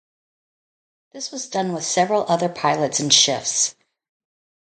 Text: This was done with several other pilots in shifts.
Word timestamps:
This 1.13 1.29
was 1.29 1.47
done 1.47 1.73
with 1.73 1.85
several 1.85 2.25
other 2.27 2.49
pilots 2.49 2.99
in 2.99 3.11
shifts. 3.11 3.75